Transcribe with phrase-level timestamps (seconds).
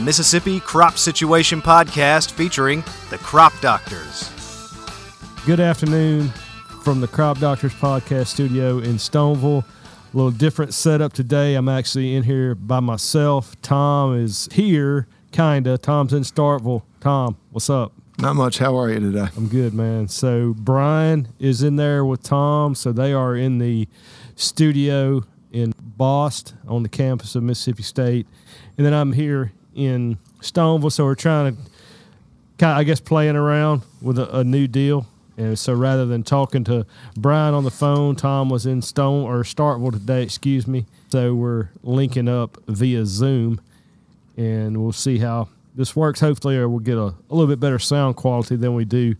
[0.00, 4.30] the Mississippi Crop Situation Podcast featuring the Crop Doctors.
[5.44, 6.28] Good afternoon
[6.82, 9.62] from the Crop Doctors Podcast studio in Stoneville.
[9.62, 11.54] A little different setup today.
[11.54, 13.60] I'm actually in here by myself.
[13.60, 15.76] Tom is here, kinda.
[15.76, 16.82] Tom's in Starkville.
[17.00, 17.92] Tom, what's up?
[18.18, 18.56] Not much.
[18.56, 19.28] How are you today?
[19.36, 20.08] I'm good, man.
[20.08, 22.74] So Brian is in there with Tom.
[22.74, 23.86] So they are in the
[24.34, 28.26] studio in Boston on the campus of Mississippi State,
[28.78, 30.92] and then I'm here in Stoneville.
[30.92, 31.62] So we're trying to,
[32.58, 35.06] kind of, I guess, playing around with a, a new deal.
[35.36, 36.84] And so rather than talking to
[37.16, 40.84] Brian on the phone, Tom was in Stone or Starkville today, excuse me.
[41.08, 43.60] So we're linking up via Zoom,
[44.36, 46.20] and we'll see how this works.
[46.20, 49.14] Hopefully, or we'll get a, a little bit better sound quality than we do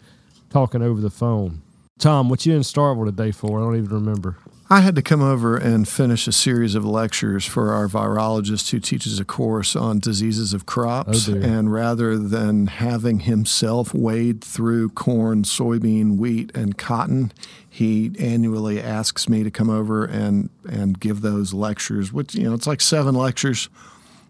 [0.51, 1.62] talking over the phone.
[1.98, 3.59] Tom, what you in Starkville today for?
[3.59, 4.37] I don't even remember.
[4.73, 8.79] I had to come over and finish a series of lectures for our virologist who
[8.79, 11.29] teaches a course on diseases of crops.
[11.29, 17.32] Oh, and rather than having himself wade through corn, soybean, wheat, and cotton,
[17.68, 22.54] he annually asks me to come over and, and give those lectures, which, you know,
[22.54, 23.68] it's like seven lectures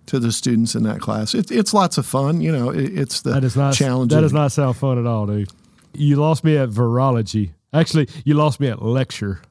[0.07, 1.35] to the students in that class.
[1.35, 2.41] It, it's lots of fun.
[2.41, 4.11] You know, it, it's the That is not challenge.
[4.11, 5.51] That does not sound fun at all, dude.
[5.93, 7.51] You lost me at virology.
[7.75, 9.43] Actually, you lost me at lecture.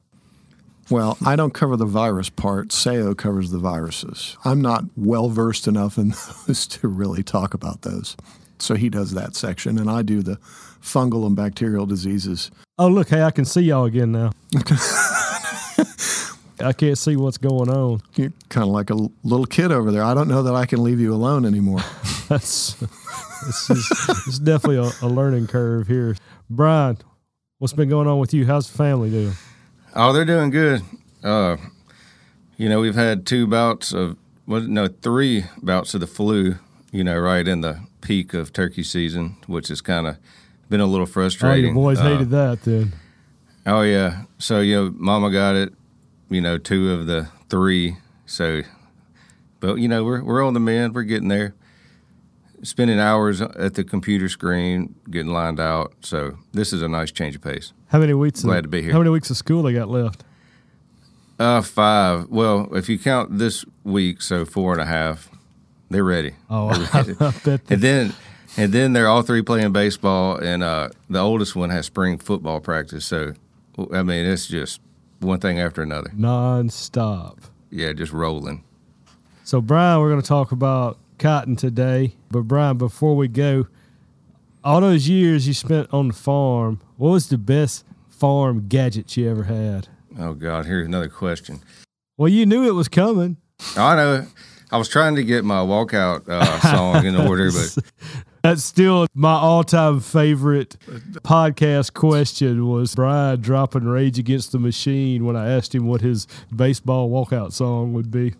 [0.90, 2.72] Well, I don't cover the virus part.
[2.72, 4.36] Sead covers the viruses.
[4.44, 6.08] I'm not well versed enough in
[6.46, 8.16] those to really talk about those.
[8.58, 10.36] So he does that section, and I do the
[10.82, 12.50] fungal and bacterial diseases.
[12.76, 14.32] Oh, look, hey, I can see y'all again now.
[16.62, 18.02] I can't see what's going on.
[18.16, 20.02] You're kind of like a little kid over there.
[20.02, 21.80] I don't know that I can leave you alone anymore.
[22.28, 23.90] That's this is
[24.26, 26.16] it's definitely a, a learning curve here.
[26.50, 26.98] Brian,
[27.58, 28.44] what's been going on with you?
[28.44, 29.32] How's the family doing?
[29.94, 30.82] Oh, they're doing good.
[31.22, 31.56] Uh,
[32.56, 36.56] you know, we've had two bouts of, well, no, three bouts of the flu.
[36.92, 40.16] You know, right in the peak of turkey season, which has kind of
[40.68, 41.66] been a little frustrating.
[41.66, 42.92] Oh, your boys Uh, hated that then.
[43.64, 44.22] Oh yeah.
[44.38, 45.72] So you know, Mama got it.
[46.30, 47.96] You know, two of the three.
[48.26, 48.62] So,
[49.60, 50.94] but you know, we're we're on the mend.
[50.96, 51.54] We're getting there.
[52.62, 55.94] Spending hours at the computer screen, getting lined out.
[56.02, 57.72] So this is a nice change of pace.
[57.88, 58.42] How many weeks?
[58.42, 58.92] glad of, to be here.
[58.92, 60.24] How many weeks of school they got left?
[61.38, 62.28] Uh, five.
[62.28, 65.30] Well, if you count this week, so four and a half.
[65.88, 66.34] They're ready.
[66.48, 67.62] Oh, I, bet.
[67.68, 68.14] And then,
[68.56, 72.60] and then they're all three playing baseball, and uh, the oldest one has spring football
[72.60, 73.04] practice.
[73.06, 73.32] So,
[73.92, 74.80] I mean, it's just
[75.18, 76.10] one thing after another.
[76.10, 77.38] nonstop.
[77.70, 78.62] Yeah, just rolling.
[79.44, 82.16] So, Brian, we're going to talk about cotton today.
[82.30, 83.68] But, Brian, before we go,
[84.64, 89.30] all those years you spent on the farm, what was the best farm gadget you
[89.30, 89.86] ever had?
[90.18, 91.60] Oh God, here's another question.
[92.18, 93.36] Well, you knew it was coming.
[93.76, 94.26] I know.
[94.72, 97.78] I was trying to get my walkout uh, song in order, but
[98.42, 100.76] That's still my all-time favorite
[101.22, 106.26] podcast question was Brian dropping Rage Against the Machine when I asked him what his
[106.54, 108.34] baseball walkout song would be.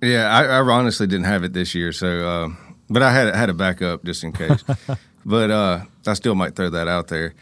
[0.00, 1.92] Yeah, I, I honestly didn't have it this year.
[1.92, 2.48] So, uh,
[2.88, 4.64] but I had had a backup just in case.
[5.24, 7.34] but uh, I still might throw that out there.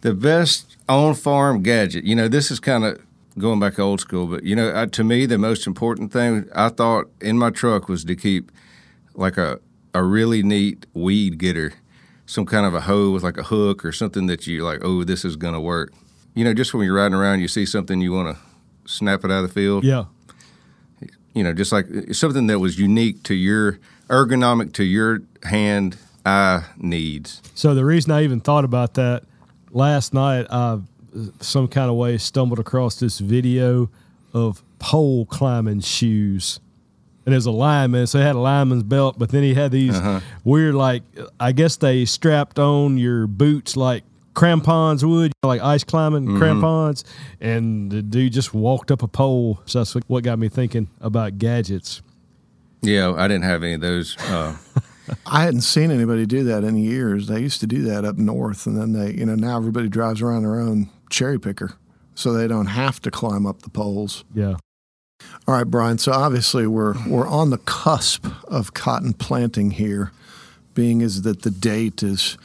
[0.00, 2.04] The best on farm gadget.
[2.04, 3.00] You know, this is kind of
[3.38, 6.68] going back old school, but you know, uh, to me, the most important thing I
[6.68, 8.50] thought in my truck was to keep
[9.14, 9.60] like a
[9.94, 11.72] a really neat weed getter,
[12.26, 14.80] some kind of a hoe with like a hook or something that you like.
[14.82, 15.92] Oh, this is gonna work.
[16.34, 18.42] You know, just when you're riding around, you see something you want to
[18.86, 20.04] snap it out of the field Yeah.
[21.36, 25.98] You know, just like eh, something that was unique to your ergonomic to your hand
[26.24, 27.42] eye needs.
[27.54, 29.22] So the reason I even thought about that
[29.70, 30.78] last night, I uh,
[31.40, 33.90] some kind of way stumbled across this video
[34.32, 36.58] of pole climbing shoes.
[37.24, 39.96] And there's a lineman, so he had a lineman's belt, but then he had these
[39.96, 40.20] uh-huh.
[40.44, 41.02] weird, like
[41.40, 44.04] I guess they strapped on your boots like
[44.36, 47.04] crampons would, like ice climbing crampons,
[47.40, 49.60] and the dude just walked up a pole.
[49.64, 52.02] So that's what got me thinking about gadgets.
[52.82, 54.16] Yeah, I didn't have any of those.
[54.20, 54.56] Uh,
[55.26, 57.28] I hadn't seen anybody do that in years.
[57.28, 60.20] They used to do that up north, and then they, you know, now everybody drives
[60.20, 61.72] around their own cherry picker,
[62.14, 64.24] so they don't have to climb up the poles.
[64.34, 64.56] Yeah.
[65.48, 65.96] All right, Brian.
[65.96, 70.12] So obviously we're we're on the cusp of cotton planting here,
[70.74, 72.36] being is that the date is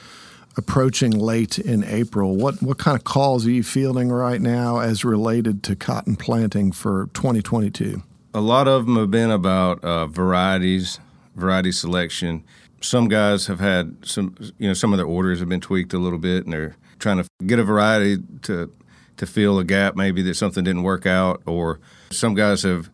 [0.62, 2.36] approaching late in April.
[2.36, 6.72] What what kind of calls are you fielding right now as related to cotton planting
[6.72, 8.04] for 2022?
[8.34, 11.00] a lot of them have been about uh, varieties,
[11.36, 12.44] variety selection.
[12.82, 16.00] Some guys have had some, you know, some of their orders have been tweaked a
[16.00, 18.72] little bit, and they're trying to get a variety to
[19.18, 21.80] to fill a gap maybe that something didn't work out, or
[22.10, 22.90] some guys have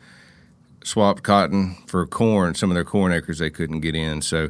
[0.84, 2.56] swapped cotton for corn.
[2.56, 4.22] Some of their corn acres they couldn't get in.
[4.22, 4.50] So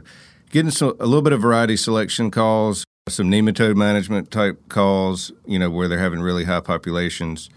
[0.49, 5.59] getting some, a little bit of variety selection calls, some nematode management type calls, you
[5.59, 7.49] know, where they're having really high populations.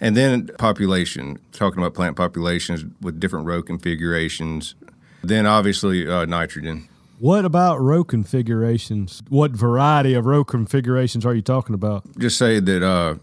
[0.00, 4.74] And then population, talking about plant populations with different row configurations.
[5.22, 6.88] Then obviously uh, nitrogen.
[7.20, 9.22] What about row configurations?
[9.28, 12.04] What variety of row configurations are you talking about?
[12.18, 13.14] Just say that uh,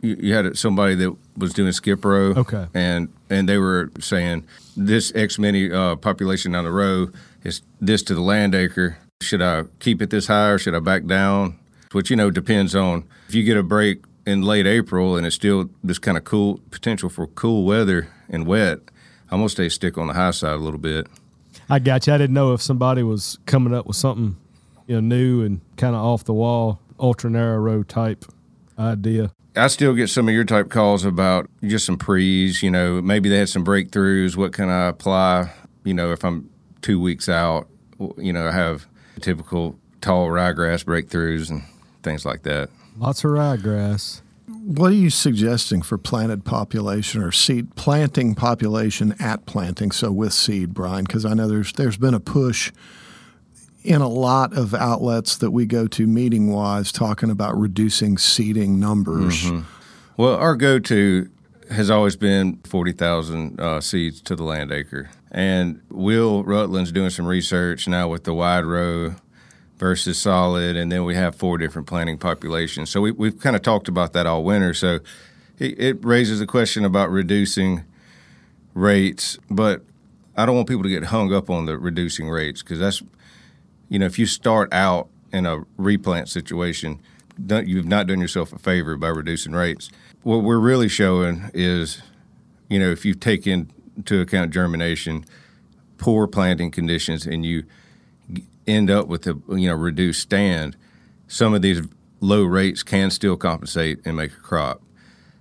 [0.00, 2.32] you, you had somebody that was doing skip row.
[2.36, 2.66] Okay.
[2.74, 4.46] And and they were saying
[4.76, 7.08] this X many uh, population on the row
[7.42, 8.98] is this to the land acre.
[9.24, 11.58] Should I keep it this high or should I back down?
[11.92, 15.36] Which you know depends on if you get a break in late April and it's
[15.36, 18.78] still this kind of cool potential for cool weather and wet.
[19.30, 21.06] I'm gonna stay stick on the high side a little bit.
[21.68, 22.12] I got you.
[22.12, 24.36] I didn't know if somebody was coming up with something
[24.86, 28.24] you know new and kind of off the wall, ultra narrow row type
[28.78, 29.30] idea.
[29.56, 33.28] I still get some of your type calls about just some pre's, you know, maybe
[33.28, 34.36] they had some breakthroughs.
[34.36, 35.52] What can I apply?
[35.84, 36.50] You know, if I'm
[36.82, 37.68] two weeks out,
[38.18, 38.88] you know, I have
[39.20, 41.62] typical tall ryegrass breakthroughs and
[42.02, 42.70] things like that.
[42.96, 44.20] Lots of ryegrass.
[44.46, 49.90] What are you suggesting for planted population or seed planting population at planting?
[49.90, 52.72] So with seed, Brian, because I know there's there's been a push
[53.82, 58.80] in a lot of outlets that we go to meeting wise talking about reducing seeding
[58.80, 59.44] numbers.
[59.44, 59.60] Mm-hmm.
[60.16, 61.30] Well, our go to
[61.70, 65.10] has always been 40,000 uh, seeds to the land acre.
[65.30, 69.14] And Will Rutland's doing some research now with the wide row
[69.78, 72.90] versus solid, and then we have four different planting populations.
[72.90, 74.72] So we, we've kind of talked about that all winter.
[74.74, 75.00] So
[75.58, 77.84] it, it raises a question about reducing
[78.74, 79.82] rates, but
[80.36, 83.02] I don't want people to get hung up on the reducing rates because that's
[83.88, 87.00] you know, if you start out in a replant situation,
[87.38, 89.90] you've not done yourself a favor by reducing rates.
[90.22, 92.02] What we're really showing is,
[92.68, 95.24] you know, if you take into account germination,
[95.98, 97.64] poor planting conditions, and you
[98.66, 100.76] end up with a you know reduced stand,
[101.28, 101.82] some of these
[102.20, 104.82] low rates can still compensate and make a crop.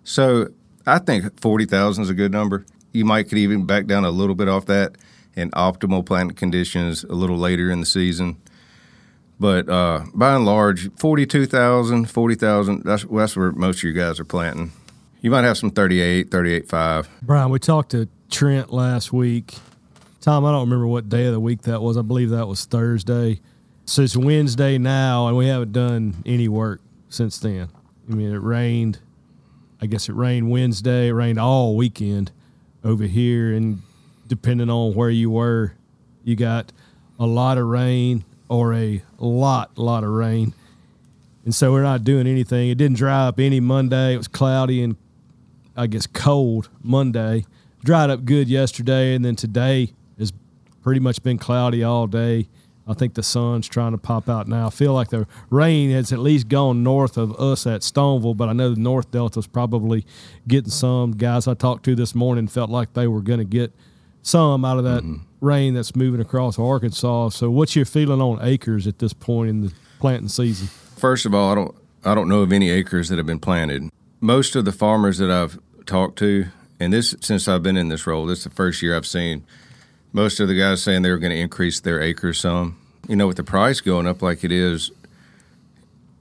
[0.03, 0.49] So
[0.85, 2.65] I think forty thousand is a good number.
[2.91, 4.97] You might could even back down a little bit off that
[5.35, 8.37] in optimal plant conditions a little later in the season.
[9.43, 14.23] But uh, by and large, 42,000, 40,000, that's, that's where most of you guys are
[14.23, 14.71] planting.
[15.19, 17.07] You might have some 38, 38.5.
[17.21, 19.55] Brian, we talked to Trent last week.
[20.21, 21.97] Tom, I don't remember what day of the week that was.
[21.97, 23.41] I believe that was Thursday.
[23.83, 26.79] So it's Wednesday now, and we haven't done any work
[27.09, 27.67] since then.
[28.09, 28.99] I mean, it rained.
[29.81, 31.09] I guess it rained Wednesday.
[31.09, 32.31] It rained all weekend
[32.85, 33.81] over here, and
[34.25, 35.73] depending on where you were,
[36.23, 36.71] you got
[37.19, 38.23] a lot of rain
[38.53, 40.53] or a lot, lot of rain.
[41.43, 42.69] And so we're not doing anything.
[42.69, 44.13] It didn't dry up any Monday.
[44.13, 44.95] It was cloudy and
[45.75, 47.45] I guess cold Monday.
[47.83, 50.31] Dried up good yesterday, and then today has
[50.83, 52.47] pretty much been cloudy all day.
[52.87, 54.67] I think the sun's trying to pop out now.
[54.67, 58.49] I feel like the rain has at least gone north of us at Stoneville, but
[58.49, 60.05] I know the North Delta's probably
[60.47, 61.13] getting some.
[61.13, 63.73] Guys I talked to this morning felt like they were going to get–
[64.23, 65.21] some out of that mm-hmm.
[65.45, 67.29] rain that's moving across Arkansas.
[67.29, 70.67] So, what's your feeling on acres at this point in the planting season?
[70.97, 73.89] First of all, I don't I don't know of any acres that have been planted.
[74.19, 76.45] Most of the farmers that I've talked to,
[76.79, 79.45] and this since I've been in this role, this is the first year I've seen
[80.13, 82.77] most of the guys saying they were going to increase their acres some.
[83.07, 84.89] You know, with the price going up like it is,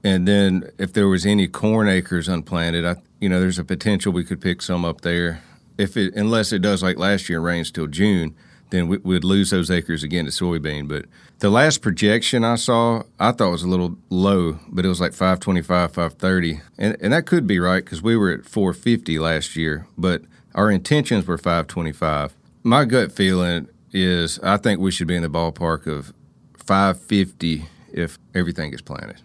[0.03, 4.11] and then if there was any corn acres unplanted, I you know there's a potential
[4.11, 5.41] we could pick some up there
[5.77, 8.35] if it unless it does like last year rains till June,
[8.69, 10.87] then we, would lose those acres again to soybean.
[10.87, 11.05] But
[11.39, 15.13] the last projection I saw, I thought was a little low, but it was like
[15.13, 19.87] 525, 530, and and that could be right because we were at 450 last year,
[19.97, 20.23] but
[20.55, 22.33] our intentions were 525.
[22.63, 26.13] My gut feeling is I think we should be in the ballpark of
[26.57, 29.21] 550 if everything is planted.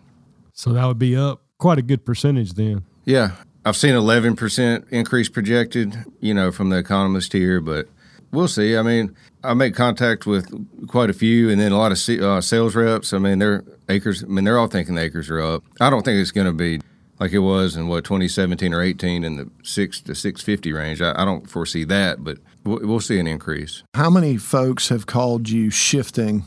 [0.53, 2.85] So that would be up quite a good percentage then.
[3.05, 3.33] Yeah,
[3.69, 7.87] I've seen 11% increase projected, you know, from the economist here, but
[8.33, 8.75] we'll see.
[8.79, 10.49] I mean, I make contact with
[10.89, 13.13] quite a few, and then a lot of uh, sales reps.
[13.13, 14.25] I mean, their acres.
[14.25, 15.65] I mean, they're all thinking the acres are up.
[15.83, 16.81] I don't think it's going to be
[17.21, 21.03] like it was in what 2017 or 18 in the six to 650 range.
[21.03, 23.83] I, I don't foresee that, but we'll, we'll see an increase.
[23.93, 26.47] How many folks have called you shifting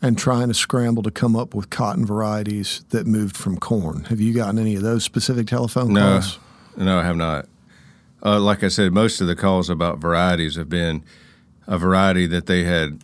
[0.00, 4.04] and trying to scramble to come up with cotton varieties that moved from corn.
[4.04, 6.38] Have you gotten any of those specific telephone no, calls?
[6.76, 7.46] No, I have not.
[8.24, 11.04] Uh, like I said, most of the calls about varieties have been
[11.66, 13.02] a variety that they had,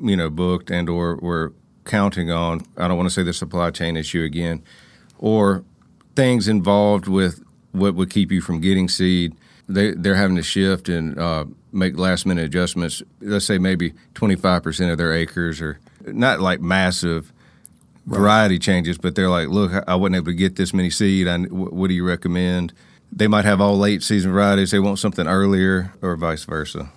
[0.00, 1.52] you know, booked and or were
[1.84, 2.62] counting on.
[2.76, 4.62] I don't want to say the supply chain issue again,
[5.18, 5.64] or
[6.16, 9.34] things involved with what would keep you from getting seed.
[9.68, 13.02] They they're having to shift and uh, make last minute adjustments.
[13.20, 17.32] Let's say maybe 25% of their acres or not like massive
[18.06, 21.26] variety changes, but they're like, look, I wasn't able to get this many seed.
[21.26, 22.72] I, what do you recommend?
[23.10, 24.70] They might have all late season varieties.
[24.70, 26.90] They want something earlier or vice versa.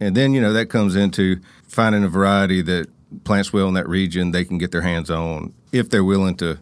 [0.00, 2.88] And then, you know, that comes into finding a variety that
[3.24, 6.58] plants well in that region they can get their hands on if they're willing to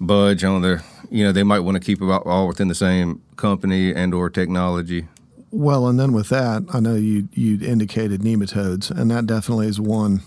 [0.00, 3.22] budge on their, you know, they might want to keep about all within the same
[3.36, 5.06] company and or technology.
[5.50, 9.78] Well, and then with that, I know you you indicated nematodes, and that definitely is
[9.78, 10.22] one.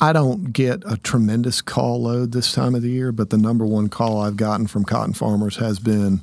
[0.00, 3.64] I, don't get a tremendous call load this time of the year, but the number
[3.64, 6.22] one call I've gotten from cotton farmers has been,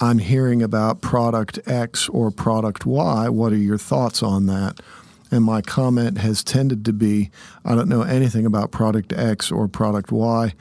[0.00, 3.28] "I'm hearing about product X or product Y.
[3.28, 4.80] What are your thoughts on that?"
[5.30, 7.30] And my comment has tended to be,
[7.64, 10.54] "I don't know anything about product X or product Y."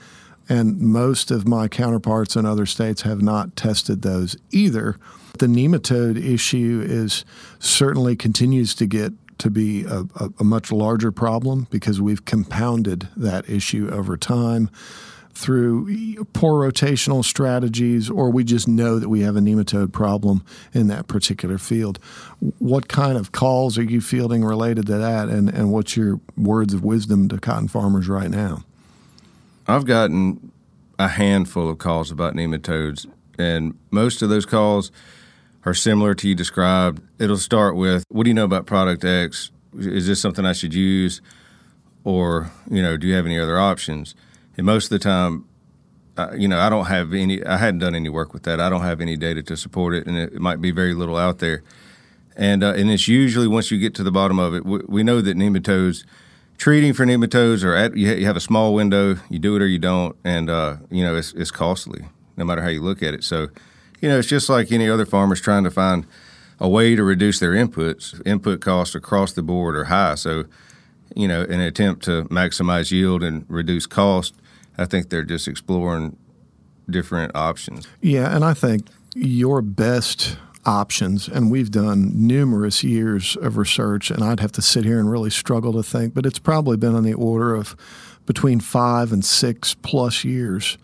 [0.48, 4.98] And most of my counterparts in other states have not tested those either.
[5.38, 7.24] The nematode issue is
[7.60, 13.08] certainly continues to get to be a, a, a much larger problem because we've compounded
[13.18, 14.70] that issue over time
[15.34, 20.44] through poor rotational strategies, or we just know that we have a nematode problem
[20.74, 21.98] in that particular field.
[22.58, 26.74] What kind of calls are you fielding related to that, and, and what's your words
[26.74, 28.66] of wisdom to cotton farmers right now?
[29.66, 30.52] I've gotten
[30.98, 34.92] a handful of calls about nematodes, and most of those calls
[35.66, 37.02] are similar to you described.
[37.20, 39.52] It'll start with, "What do you know about product X?
[39.78, 41.22] Is this something I should use?"
[42.04, 44.16] Or, you know, do you have any other options?
[44.58, 45.46] And most of the time,
[46.18, 47.44] uh, you know, I don't have any.
[47.46, 48.60] I hadn't done any work with that.
[48.60, 51.18] I don't have any data to support it, and it, it might be very little
[51.18, 51.64] out there.
[52.36, 55.04] And uh, and it's usually once you get to the bottom of it, we, we
[55.04, 56.06] know that nematodes
[56.60, 59.80] treating for nematodes or at, you have a small window, you do it or you
[59.80, 62.06] don't, and uh, you know it's, it's costly
[62.38, 63.24] no matter how you look at it.
[63.24, 63.48] So,
[64.02, 66.06] you know, it's just like any other farmers trying to find
[66.60, 68.22] a way to reduce their inputs.
[68.26, 70.46] Input costs across the board are high, so
[71.16, 74.36] you know, in an attempt to maximize yield and reduce cost,
[74.78, 76.16] I think they're just exploring
[76.90, 77.88] different options.
[78.02, 84.24] Yeah, and I think your best options, and we've done numerous years of research, and
[84.24, 87.04] I'd have to sit here and really struggle to think, but it's probably been on
[87.04, 87.76] the order of
[88.26, 90.78] between five and six plus years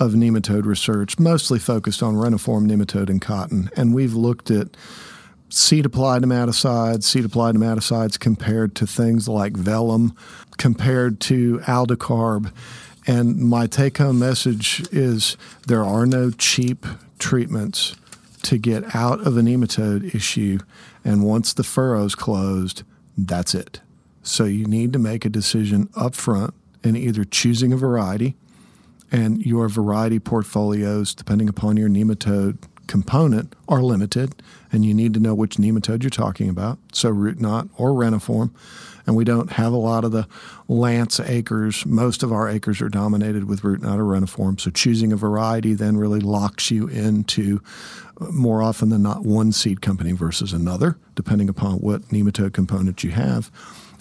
[0.00, 3.70] of nematode research, mostly focused on reniform nematode and cotton.
[3.76, 4.68] And we've looked at
[5.50, 10.16] seed applied nematicides, seed applied nematicides compared to things like Velum,
[10.56, 12.50] compared to aldicarb.
[13.06, 16.86] And my take home message is there are no cheap
[17.18, 17.94] treatments
[18.42, 20.58] to get out of a nematode issue.
[21.04, 22.84] And once the furrow's closed,
[23.18, 23.80] that's it.
[24.22, 28.34] So you need to make a decision up front in either choosing a variety
[29.12, 35.20] and your variety portfolios, depending upon your nematode component, are limited, and you need to
[35.20, 36.78] know which nematode you're talking about.
[36.92, 38.52] So root knot or reniform
[39.06, 40.26] and we don't have a lot of the
[40.68, 41.84] lance acres.
[41.84, 44.60] Most of our acres are dominated with root knot or reniform.
[44.60, 47.60] So choosing a variety then really locks you into
[48.20, 53.02] uh, more often than not one seed company versus another, depending upon what nematode component
[53.02, 53.50] you have.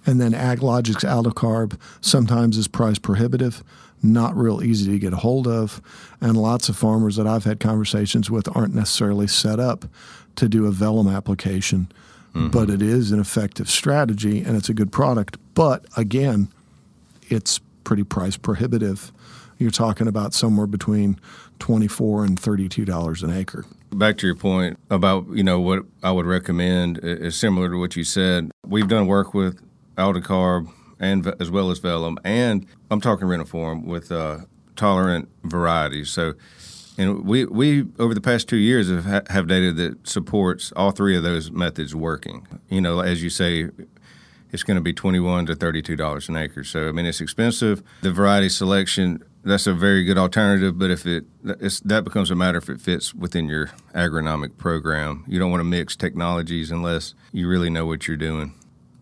[0.06, 3.64] And then AgLogic's aldicarb sometimes is price prohibitive,
[4.02, 5.82] not real easy to get a hold of.
[6.22, 9.86] And lots of farmers that I've had conversations with aren't necessarily set up
[10.36, 11.92] to do a Velum application
[12.34, 12.50] mm-hmm.
[12.50, 15.38] but it is an effective strategy and it's a good product.
[15.54, 16.50] But again,
[17.28, 19.12] it's pretty price prohibitive.
[19.58, 21.20] You're talking about somewhere between
[21.60, 23.66] twenty-four and thirty-two dollars an acre.
[23.92, 27.96] Back to your point about you know what I would recommend is similar to what
[27.96, 28.52] you said.
[28.66, 29.62] We've done work with
[29.98, 34.40] aldicarb and as well as Velum, and I'm talking reniform with uh,
[34.76, 36.10] tolerant varieties.
[36.10, 36.34] So
[36.98, 41.16] and we, we over the past two years have, have data that supports all three
[41.16, 42.46] of those methods working.
[42.68, 43.70] You know, as you say,
[44.52, 46.64] it's going to be twenty-one to thirty-two dollars an acre.
[46.64, 47.82] So I mean, it's expensive.
[48.02, 50.78] The variety selection that's a very good alternative.
[50.78, 55.40] But if it that becomes a matter if it fits within your agronomic program, you
[55.40, 58.54] don't want to mix technologies unless you really know what you're doing.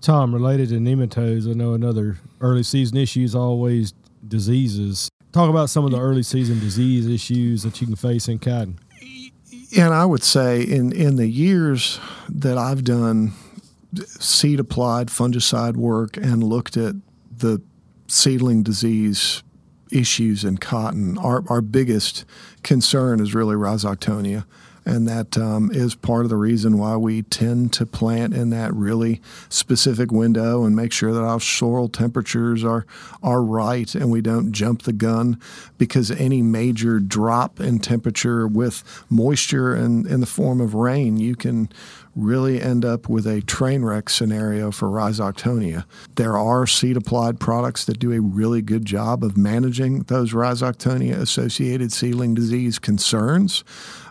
[0.02, 3.94] Tom, related to nematodes, I know another early season issue is always
[4.28, 8.40] diseases talk about some of the early season disease issues that you can face in
[8.40, 8.80] cotton.
[9.78, 12.00] And I would say in in the years
[12.30, 13.34] that I've done
[14.06, 16.96] seed applied fungicide work and looked at
[17.36, 17.62] the
[18.08, 19.44] seedling disease
[19.92, 22.26] issues in cotton, our, our biggest
[22.64, 24.46] concern is really rhizoctonia
[24.88, 28.74] and that um, is part of the reason why we tend to plant in that
[28.74, 32.86] really specific window and make sure that our soil temperatures are
[33.22, 35.40] are right and we don't jump the gun
[35.78, 41.36] because any major drop in temperature with moisture and in the form of rain you
[41.36, 41.70] can
[42.18, 45.86] really end up with a train wreck scenario for Rhizoctonia.
[46.16, 51.14] There are seed applied products that do a really good job of managing those Rhizoctonia
[51.14, 53.64] associated seedling disease concerns.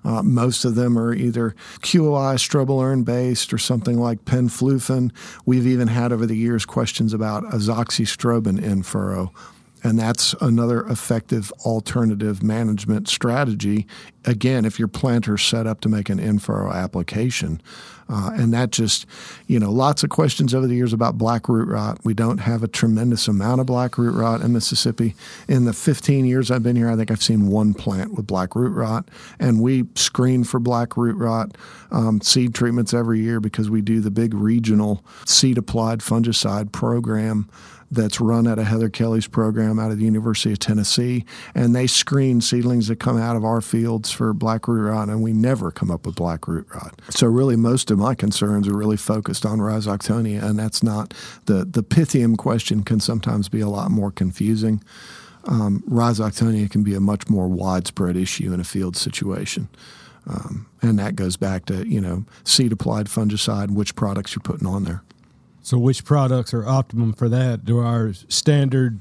[0.04, 5.10] Uh, most of them are either QOI strobilurin based or something like penflufen.
[5.44, 9.32] We've even had over the years questions about azoxystrobin in furrow.
[9.83, 13.87] And that's another effective alternative management strategy.
[14.25, 17.61] Again, if your planter's set up to make an in furrow application.
[18.09, 19.04] Uh, and that just,
[19.47, 21.99] you know, lots of questions over the years about black root rot.
[22.04, 25.14] We don't have a tremendous amount of black root rot in Mississippi.
[25.49, 28.54] In the 15 years I've been here, I think I've seen one plant with black
[28.54, 29.09] root rot.
[29.40, 31.56] And we screen for black root rot
[31.90, 37.49] um, seed treatments every year because we do the big regional seed applied fungicide program
[37.90, 41.24] that's run out of Heather Kelly's program out of the University of Tennessee,
[41.54, 45.22] and they screen seedlings that come out of our fields for black root rot, and
[45.22, 47.00] we never come up with black root rot.
[47.10, 51.14] So really, most of my concerns are really focused on rhizoctonia, and that's not
[51.46, 54.82] the the pythium question can sometimes be a lot more confusing.
[55.44, 59.68] Um, rhizoctonia can be a much more widespread issue in a field situation.
[60.28, 64.66] Um, and that goes back to you know seed applied fungicide, which products you're putting
[64.66, 65.02] on there.
[65.66, 67.64] So, which products are optimum for that?
[67.64, 69.00] Do our standard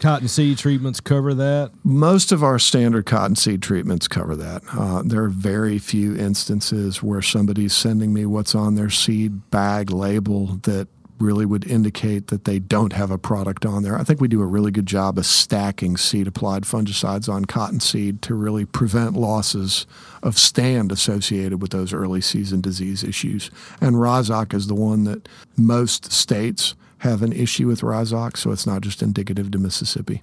[0.00, 1.70] cotton seed treatments cover that?
[1.82, 4.62] Most of our standard cotton seed treatments cover that.
[4.70, 9.90] Uh, there are very few instances where somebody's sending me what's on their seed bag
[9.90, 10.88] label that
[11.18, 13.98] really would indicate that they don't have a product on there.
[13.98, 18.22] I think we do a really good job of stacking seed applied fungicides on cottonseed
[18.22, 19.86] to really prevent losses
[20.22, 23.50] of stand associated with those early season disease issues.
[23.80, 28.66] And Rhizoc is the one that most states have an issue with Rhizoc, so it's
[28.66, 30.22] not just indicative to Mississippi.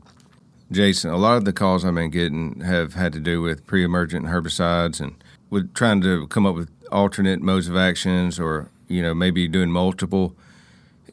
[0.72, 4.28] Jason, a lot of the calls I've been getting have had to do with pre-emergent
[4.28, 5.16] herbicides and
[5.50, 9.72] with trying to come up with alternate modes of actions or you know maybe doing
[9.72, 10.36] multiple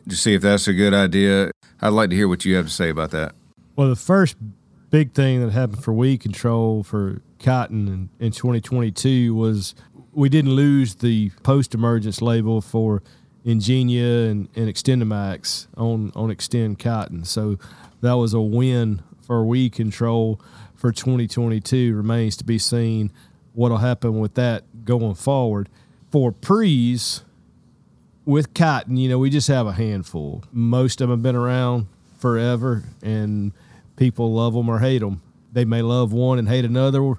[0.08, 1.50] to see if that's a good idea.
[1.80, 3.34] I'd like to hear what you have to say about that.
[3.74, 4.36] Well, the first
[4.90, 9.74] big thing that happened for weed control for cotton in, in 2022 was
[10.12, 13.02] we didn't lose the post emergence label for
[13.44, 17.24] Engenia and, and XtendiMax on, on Xtend Cotton.
[17.24, 17.58] So
[18.00, 20.40] that was a win for weed control
[20.74, 21.94] for 2022.
[21.94, 23.12] Remains to be seen
[23.52, 25.68] what'll happen with that going forward.
[26.10, 27.22] For pre's,
[28.26, 30.44] with cotton, you know, we just have a handful.
[30.52, 31.86] Most of them have been around
[32.18, 33.52] forever, and
[33.96, 35.22] people love them or hate them.
[35.52, 37.14] They may love one and hate another,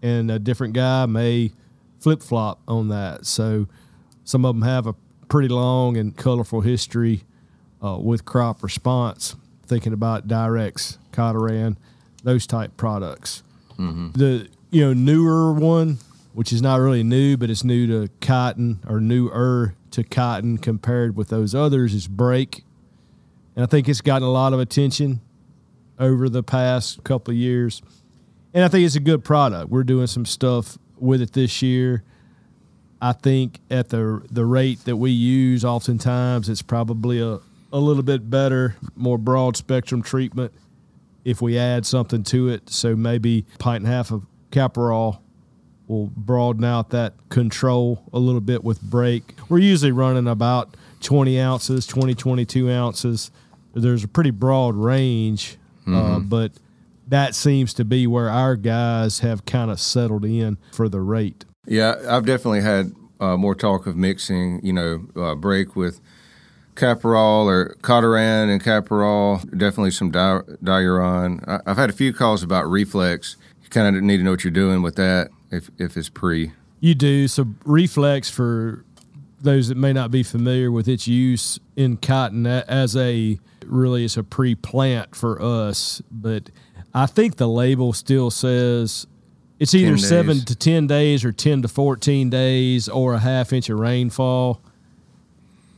[0.00, 1.50] and a different guy may
[1.98, 3.26] flip flop on that.
[3.26, 3.66] So
[4.24, 4.94] some of them have a
[5.28, 7.24] pretty long and colorful history
[7.84, 9.36] uh, with crop response.
[9.66, 11.76] Thinking about Direx, Cotoran,
[12.22, 13.42] those type products.
[13.78, 14.12] Mm-hmm.
[14.12, 15.98] The you know newer one,
[16.34, 21.16] which is not really new, but it's new to cotton or newer to cotton compared
[21.16, 22.64] with those others is Brake.
[23.54, 25.20] And I think it's gotten a lot of attention
[25.98, 27.82] over the past couple years.
[28.54, 29.70] And I think it's a good product.
[29.70, 32.02] We're doing some stuff with it this year.
[33.00, 37.40] I think at the the rate that we use, oftentimes it's probably a,
[37.72, 40.52] a little bit better, more broad spectrum treatment
[41.24, 42.70] if we add something to it.
[42.70, 45.18] So maybe pint and a half of Caparol
[45.86, 49.34] will broaden out that control a little bit with Brake.
[49.48, 53.30] We're usually running about 20 ounces, 20, 22 ounces.
[53.74, 56.14] There's a pretty broad range, uh, mm-hmm.
[56.14, 56.52] uh, but
[57.08, 61.44] that seems to be where our guys have kind of settled in for the rate.
[61.66, 66.00] Yeah, I've definitely had uh, more talk of mixing, you know, uh, Brake with
[66.74, 71.62] Caparol or Cotoran and Caparol, definitely some di- Diuron.
[71.66, 73.36] I've had a few calls about reflex.
[73.62, 76.52] You kind of need to know what you're doing with that if if it's pre.
[76.80, 77.46] You do so.
[77.64, 78.84] Reflex for
[79.40, 84.16] those that may not be familiar with its use in cotton as a really it's
[84.16, 86.50] a pre-plant for us, but
[86.94, 89.06] I think the label still says
[89.58, 93.68] it's either seven to ten days or ten to fourteen days or a half inch
[93.68, 94.60] of rainfall.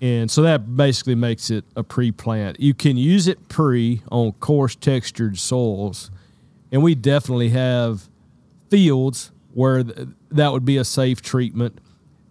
[0.01, 2.61] And so that basically makes it a pre-plant.
[2.61, 6.11] You can use it pre on coarse textured soils,
[6.71, 8.09] and we definitely have
[8.69, 11.79] fields where th- that would be a safe treatment.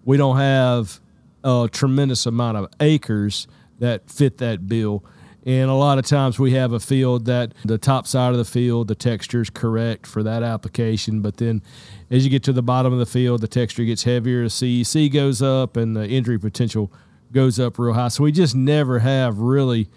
[0.05, 0.99] We don't have
[1.43, 3.47] a tremendous amount of acres
[3.79, 5.03] that fit that bill.
[5.45, 8.45] And a lot of times we have a field that the top side of the
[8.45, 11.21] field, the texture is correct for that application.
[11.21, 11.61] But then
[12.09, 15.11] as you get to the bottom of the field, the texture gets heavier, the CEC
[15.11, 16.91] goes up, and the injury potential
[17.33, 18.07] goes up real high.
[18.07, 19.89] So we just never have really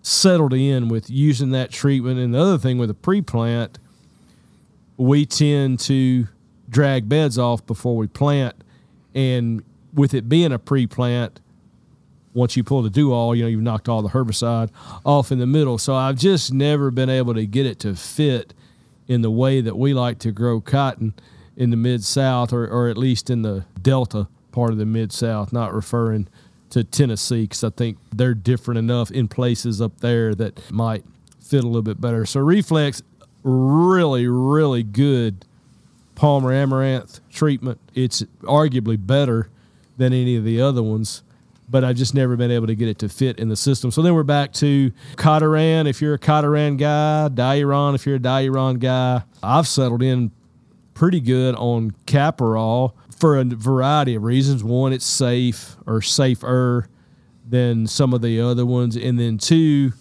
[0.00, 2.18] settled in with using that treatment.
[2.18, 3.78] And the other thing with a pre plant,
[4.96, 6.28] we tend to
[6.68, 8.54] drag beds off before we plant.
[9.14, 9.62] And
[9.94, 11.40] with it being a pre-plant,
[12.34, 14.70] once you pull the do all, you know, you've knocked all the herbicide
[15.04, 15.78] off in the middle.
[15.78, 18.54] So I've just never been able to get it to fit
[19.08, 21.14] in the way that we like to grow cotton
[21.56, 25.12] in the mid south or, or at least in the delta part of the mid
[25.12, 26.28] south, not referring
[26.70, 31.04] to Tennessee because I think they're different enough in places up there that might
[31.40, 32.26] fit a little bit better.
[32.26, 33.02] So Reflex,
[33.42, 35.44] really, really good
[36.18, 37.78] Palmer amaranth treatment.
[37.94, 39.48] It's arguably better
[39.98, 41.22] than any of the other ones,
[41.68, 43.92] but I've just never been able to get it to fit in the system.
[43.92, 48.18] So then we're back to Cotoran if you're a Cotoran guy, Diuron if you're a
[48.18, 49.22] Diuron guy.
[49.44, 50.32] I've settled in
[50.92, 54.64] pretty good on Caparol for a variety of reasons.
[54.64, 56.88] One, it's safe or safer
[57.48, 59.92] than some of the other ones, and then two,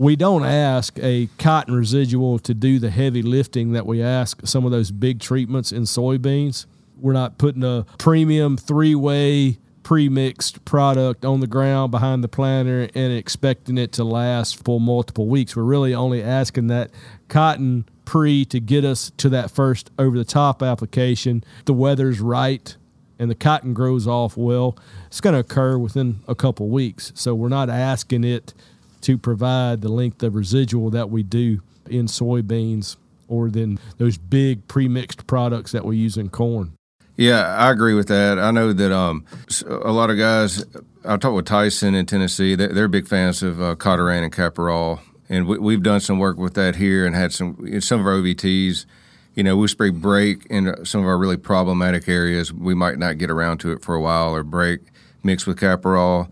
[0.00, 4.64] we don't ask a cotton residual to do the heavy lifting that we ask some
[4.64, 6.64] of those big treatments in soybeans.
[6.98, 12.88] We're not putting a premium three way pre-mixed product on the ground behind the planter
[12.94, 15.54] and expecting it to last for multiple weeks.
[15.54, 16.90] We're really only asking that
[17.28, 21.44] cotton pre to get us to that first over the top application.
[21.66, 22.74] The weather's right
[23.18, 24.78] and the cotton grows off well.
[25.08, 27.12] It's going to occur within a couple weeks.
[27.14, 28.54] So we're not asking it
[29.02, 32.96] to provide the length of residual that we do in soybeans
[33.28, 36.72] or then those big pre-mixed products that we use in corn.
[37.16, 38.38] Yeah, I agree with that.
[38.38, 39.24] I know that um,
[39.66, 40.64] a lot of guys.
[41.04, 42.54] I talked with Tyson in Tennessee.
[42.54, 46.38] They're, they're big fans of uh, Cotoran and Caparol, and we, have done some work
[46.38, 48.86] with that here and had some some of our OVTs.
[49.34, 52.52] You know, we spray Brake in some of our really problematic areas.
[52.52, 54.80] We might not get around to it for a while, or Brake
[55.22, 56.30] mixed with Caparol.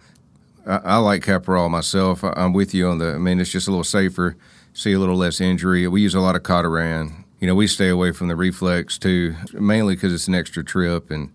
[0.66, 2.24] I, I like Caparol myself.
[2.24, 3.14] I, am with you on the.
[3.14, 4.36] I mean, it's just a little safer,
[4.72, 5.86] see a little less injury.
[5.88, 7.24] We use a lot of Cotoran.
[7.40, 11.10] You know, we stay away from the reflex too, mainly because it's an extra trip
[11.10, 11.30] and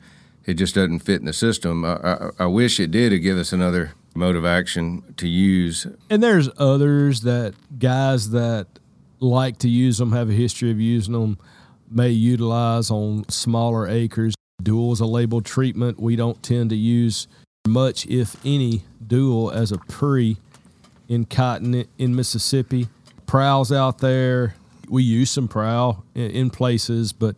[0.46, 1.86] it just doesn't fit in the system.
[1.86, 5.88] I, I, I wish it did to give us another mode of action to use.
[6.10, 8.68] And there's others that guys that
[9.20, 11.38] like to use them, have a history of using them,
[11.90, 14.36] may utilize on smaller acres.
[14.62, 16.00] Dual is a labeled treatment.
[16.00, 17.28] We don't tend to use
[17.68, 20.36] much, if any, dual as a pre
[21.08, 22.90] in cotton in Mississippi.
[23.26, 24.56] Prowls out there.
[24.90, 27.38] We use some prowl in places, but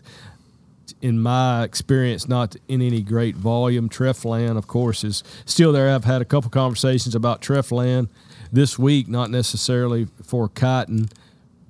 [0.99, 3.87] in my experience, not in any great volume.
[3.87, 5.93] Treflan, of course, is still there.
[5.93, 8.09] I've had a couple conversations about Treflan
[8.51, 11.09] this week, not necessarily for cotton,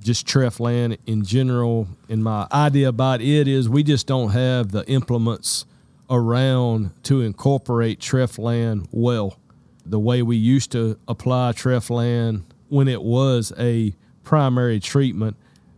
[0.02, 1.90] just Treflan in general.
[2.08, 5.66] And my idea about it is we just don't have the implements
[6.10, 9.40] around to incorporate Treflan well.
[9.86, 15.38] The way we used to apply Treflan when it was a primary treatment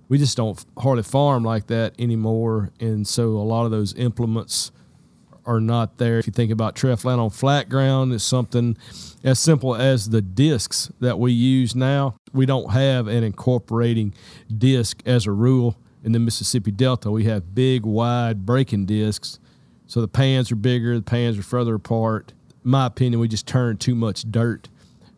[0.10, 2.72] we just don't hardly farm like that anymore.
[2.80, 4.72] And so a lot of those implements
[5.46, 6.20] are not there.
[6.20, 8.78] If you think about Treflan on flat ground, it's something
[9.24, 12.16] as simple as the discs that we use now.
[12.34, 14.14] We don't have an incorporating
[14.56, 17.12] disc as a rule in the Mississippi Delta.
[17.12, 19.40] We have big, wide breaking discs.
[19.88, 22.34] So the pans are bigger, the pans are further apart.
[22.64, 24.70] In my opinion, we just turn too much dirt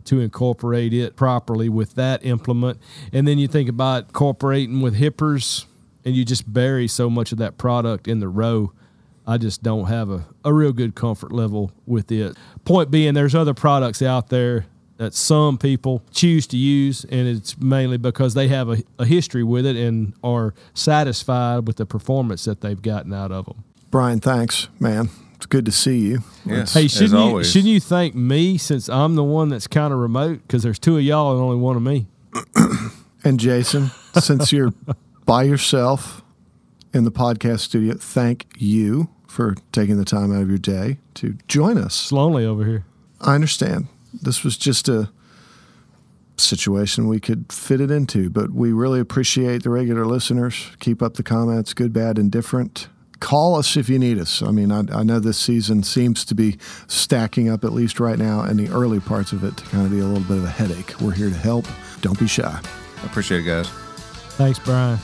[0.05, 2.79] to incorporate it properly with that implement.
[3.11, 5.65] And then you think about incorporating with hippers
[6.05, 8.71] and you just bury so much of that product in the row.
[9.27, 12.35] I just don't have a, a real good comfort level with it.
[12.65, 14.65] Point being, there's other products out there
[14.97, 19.43] that some people choose to use, and it's mainly because they have a, a history
[19.43, 23.63] with it and are satisfied with the performance that they've gotten out of them.
[23.91, 25.09] Brian, thanks, man.
[25.35, 26.19] It's good to see you.
[26.45, 29.99] Yes, hey, shouldn't you, shouldn't you thank me since I'm the one that's kind of
[29.99, 30.41] remote?
[30.43, 32.07] Because there's two of y'all and only one of me.
[33.23, 34.73] and Jason, since you're
[35.25, 36.23] by yourself
[36.93, 41.37] in the podcast studio, thank you for taking the time out of your day to
[41.47, 42.03] join us.
[42.03, 42.85] It's lonely over here.
[43.21, 43.87] I understand.
[44.13, 45.09] This was just a
[46.37, 50.71] situation we could fit it into, but we really appreciate the regular listeners.
[50.79, 52.87] Keep up the comments, good, bad, indifferent
[53.19, 54.41] call us if you need us.
[54.41, 58.17] I mean, I, I, know this season seems to be stacking up, at least right
[58.17, 60.43] now, and the early parts of it to kind of be a little bit of
[60.43, 60.99] a headache.
[61.01, 61.65] We're here to help.
[62.01, 62.59] Don't be shy.
[63.01, 63.69] I appreciate it, guys.
[64.37, 64.99] Thanks, Brian.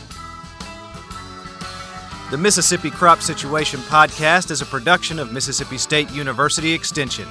[2.31, 7.27] The Mississippi Crop Situation Podcast is a production of Mississippi State University Extension.